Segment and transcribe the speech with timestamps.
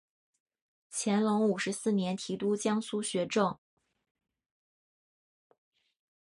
[0.89, 3.59] 乾隆五十四年提督江苏学政。